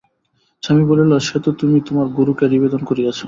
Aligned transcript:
স্বামী 0.63 0.83
বলিল, 0.83 1.11
সে 1.19 1.37
তো 1.39 1.49
তুমি 1.51 1.77
তোমার 1.81 2.07
গুরুকে 2.17 2.45
নিবেদন 2.47 2.81
করিয়াছ। 2.83 3.19